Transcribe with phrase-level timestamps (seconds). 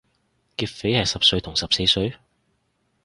[0.57, 2.15] 劫匪係十歲同十四歲？